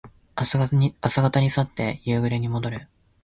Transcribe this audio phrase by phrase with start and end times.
[0.33, 0.57] 朝
[1.21, 2.87] 方に去って夕暮れにもどる。